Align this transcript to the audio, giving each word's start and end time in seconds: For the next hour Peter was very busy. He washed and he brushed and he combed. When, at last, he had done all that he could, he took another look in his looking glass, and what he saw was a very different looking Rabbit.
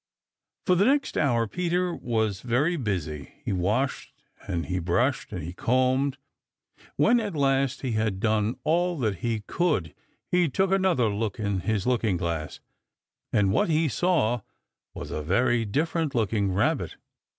For 0.65 0.73
the 0.73 0.85
next 0.85 1.15
hour 1.15 1.45
Peter 1.47 1.93
was 1.93 2.41
very 2.41 2.75
busy. 2.75 3.33
He 3.45 3.53
washed 3.53 4.11
and 4.47 4.65
he 4.65 4.79
brushed 4.79 5.31
and 5.31 5.43
he 5.43 5.53
combed. 5.53 6.17
When, 6.95 7.19
at 7.19 7.35
last, 7.35 7.83
he 7.83 7.91
had 7.91 8.19
done 8.19 8.55
all 8.63 8.97
that 8.97 9.17
he 9.17 9.41
could, 9.41 9.93
he 10.31 10.49
took 10.49 10.71
another 10.71 11.07
look 11.09 11.39
in 11.39 11.59
his 11.59 11.85
looking 11.85 12.17
glass, 12.17 12.59
and 13.31 13.51
what 13.51 13.69
he 13.69 13.87
saw 13.87 14.41
was 14.95 15.11
a 15.11 15.21
very 15.21 15.65
different 15.65 16.15
looking 16.15 16.51
Rabbit. 16.51 16.95